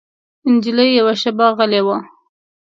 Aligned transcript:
نجلۍ 0.51 0.89
یوه 0.99 1.13
شېبه 1.21 1.47
غلی 1.57 1.81
وه. 1.85 1.97